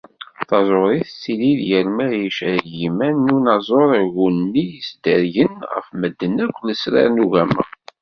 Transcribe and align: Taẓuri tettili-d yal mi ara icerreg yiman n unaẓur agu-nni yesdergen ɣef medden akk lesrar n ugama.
Taẓuri 0.49 0.99
tettili-d 1.07 1.61
yal 1.69 1.87
mi 1.95 2.01
ara 2.03 2.17
icerreg 2.27 2.67
yiman 2.79 3.15
n 3.25 3.27
unaẓur 3.37 3.89
agu-nni 3.99 4.63
yesdergen 4.73 5.53
ɣef 5.73 5.87
medden 5.99 6.35
akk 6.45 6.57
lesrar 6.67 7.07
n 7.11 7.23
ugama. 7.25 7.63